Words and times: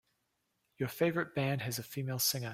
Your 0.77 0.89
favorite 0.89 1.35
band 1.35 1.61
has 1.61 1.77
a 1.77 1.83
female 1.83 2.17
singer. 2.19 2.49